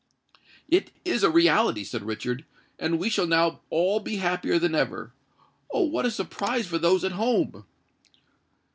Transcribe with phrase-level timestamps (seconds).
[0.67, 2.43] "It is a reality," said Richard;
[2.79, 5.13] "and we shall now all be happier than ever.
[5.69, 5.83] Oh!
[5.83, 7.65] what a surprise for those at home!"